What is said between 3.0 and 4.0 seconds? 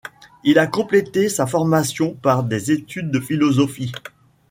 de philosophie.